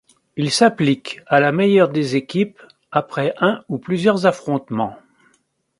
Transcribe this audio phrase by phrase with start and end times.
[0.35, 2.59] Il s'applique à la meilleure des équipes
[2.91, 4.97] après un ou plusieurs affrontements.